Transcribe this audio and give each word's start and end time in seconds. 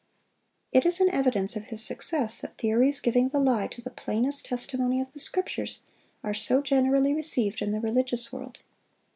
It 0.71 0.83
is 0.83 0.99
an 0.99 1.11
evidence 1.11 1.55
of 1.55 1.65
his 1.65 1.83
success 1.85 2.41
that 2.41 2.57
theories 2.57 2.99
giving 2.99 3.27
the 3.27 3.37
lie 3.37 3.67
to 3.67 3.83
the 3.83 3.91
plainest 3.91 4.45
testimony 4.47 4.99
of 4.99 5.11
the 5.11 5.19
Scriptures 5.19 5.81
are 6.23 6.33
so 6.33 6.59
generally 6.59 7.13
received 7.13 7.61
in 7.61 7.71
the 7.71 7.79
religious 7.79 8.33
world. 8.33 8.61